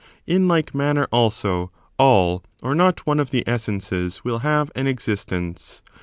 In 0.25 0.47
like 0.47 0.73
manner, 0.73 1.05
also, 1.11 1.69
all 1.99 2.43
or 2.63 2.73
not 2.73 3.05
one 3.05 3.19
of 3.19 3.29
the 3.29 3.47
essences 3.47 4.23
will 4.25 4.39
have 4.39 4.71
an 4.73 4.87
existence. 4.87 5.83